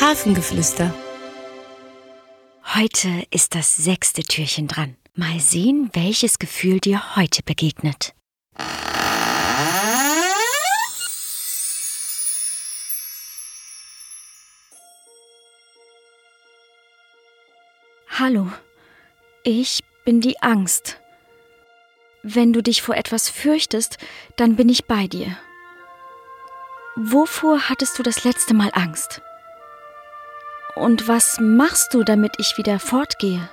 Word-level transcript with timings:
Hafengeflüster. 0.00 0.92
Heute 2.74 3.24
ist 3.30 3.54
das 3.54 3.76
sechste 3.76 4.22
Türchen 4.22 4.66
dran. 4.66 4.96
Mal 5.14 5.38
sehen, 5.38 5.90
welches 5.92 6.38
Gefühl 6.38 6.80
dir 6.80 7.16
heute 7.16 7.42
begegnet. 7.42 8.14
Hallo, 18.18 18.50
ich 19.44 19.80
bin 20.04 20.20
die 20.20 20.40
Angst. 20.42 21.00
Wenn 22.22 22.52
du 22.52 22.62
dich 22.62 22.82
vor 22.82 22.96
etwas 22.96 23.28
fürchtest, 23.28 23.98
dann 24.36 24.56
bin 24.56 24.68
ich 24.68 24.86
bei 24.86 25.06
dir. 25.06 25.36
Wovor 26.96 27.68
hattest 27.68 27.98
du 27.98 28.02
das 28.02 28.24
letzte 28.24 28.54
Mal 28.54 28.70
Angst? 28.74 29.22
Und 30.74 31.06
was 31.06 31.38
machst 31.40 31.94
du, 31.94 32.02
damit 32.02 32.34
ich 32.38 32.56
wieder 32.56 32.78
fortgehe? 32.78 33.48